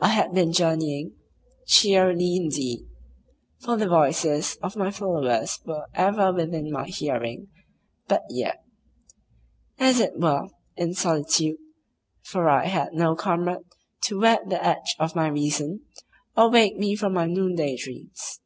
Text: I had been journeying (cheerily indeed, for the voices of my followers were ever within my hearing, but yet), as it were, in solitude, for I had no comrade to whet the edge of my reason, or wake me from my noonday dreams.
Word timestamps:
I 0.00 0.06
had 0.10 0.32
been 0.32 0.52
journeying 0.52 1.16
(cheerily 1.66 2.36
indeed, 2.36 2.86
for 3.58 3.76
the 3.76 3.88
voices 3.88 4.56
of 4.62 4.76
my 4.76 4.92
followers 4.92 5.58
were 5.66 5.86
ever 5.94 6.32
within 6.32 6.70
my 6.70 6.86
hearing, 6.86 7.48
but 8.06 8.22
yet), 8.30 8.62
as 9.80 9.98
it 9.98 10.16
were, 10.16 10.46
in 10.76 10.94
solitude, 10.94 11.58
for 12.22 12.48
I 12.48 12.66
had 12.66 12.92
no 12.92 13.16
comrade 13.16 13.64
to 14.04 14.20
whet 14.20 14.48
the 14.48 14.64
edge 14.64 14.94
of 15.00 15.16
my 15.16 15.26
reason, 15.26 15.86
or 16.36 16.48
wake 16.48 16.76
me 16.78 16.94
from 16.94 17.14
my 17.14 17.26
noonday 17.26 17.76
dreams. 17.76 18.38